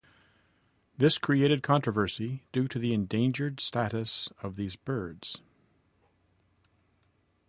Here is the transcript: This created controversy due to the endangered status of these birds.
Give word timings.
This 0.97 1.19
created 1.19 1.61
controversy 1.61 2.41
due 2.51 2.67
to 2.69 2.79
the 2.79 2.91
endangered 2.91 3.59
status 3.59 4.29
of 4.41 4.55
these 4.55 4.75
birds. 4.75 5.41